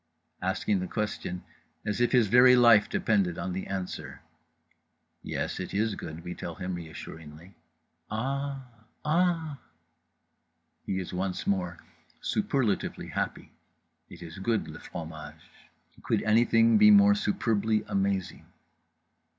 _"asking 0.47 0.79
the 0.79 0.87
question 0.87 1.43
as 1.85 2.01
if 2.01 2.11
his 2.11 2.25
very 2.25 2.55
life 2.55 2.89
depended 2.89 3.37
on 3.37 3.53
the 3.53 3.67
answer: 3.67 4.19
"Yes, 5.21 5.59
it 5.59 5.75
is 5.75 5.93
good," 5.93 6.23
we 6.23 6.33
tell 6.33 6.55
him 6.55 6.73
reassuringly. 6.73 7.53
"Ah 8.09 8.65
h 8.65 8.79
h. 8.79 8.87
Ah 9.05 9.53
h." 9.59 9.59
He 10.87 10.97
is 10.99 11.13
once 11.13 11.45
more 11.45 11.77
superlatively 12.19 13.09
happy. 13.09 13.51
It 14.09 14.23
is 14.23 14.39
good, 14.39 14.67
le 14.69 14.79
fromage. 14.79 15.51
Could 16.01 16.23
anything 16.23 16.79
be 16.79 16.89
more 16.89 17.13
superbly 17.13 17.83
amazing? 17.87 18.47